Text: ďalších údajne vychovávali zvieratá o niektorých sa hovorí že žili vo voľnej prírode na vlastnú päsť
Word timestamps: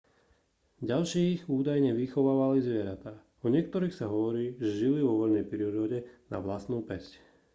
ďalších 0.89 1.41
údajne 1.57 1.91
vychovávali 2.01 2.57
zvieratá 2.67 3.13
o 3.45 3.53
niektorých 3.55 3.93
sa 3.97 4.05
hovorí 4.13 4.45
že 4.63 4.69
žili 4.89 4.99
vo 5.05 5.13
voľnej 5.21 5.45
prírode 5.51 5.97
na 6.33 6.37
vlastnú 6.45 6.77
päsť 6.89 7.11